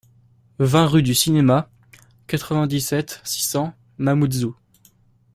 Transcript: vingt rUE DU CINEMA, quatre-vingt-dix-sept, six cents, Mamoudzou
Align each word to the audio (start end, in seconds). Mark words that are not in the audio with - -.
vingt 0.57 0.87
rUE 0.87 1.03
DU 1.03 1.13
CINEMA, 1.13 1.69
quatre-vingt-dix-sept, 2.25 3.21
six 3.23 3.41
cents, 3.43 3.75
Mamoudzou 3.99 4.55